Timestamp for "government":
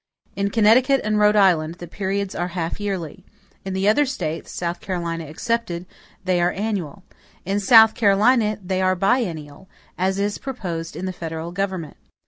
11.51-11.97